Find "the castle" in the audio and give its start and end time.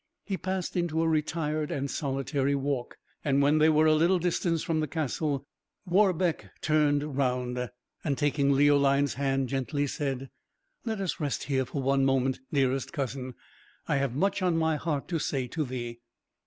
4.79-5.45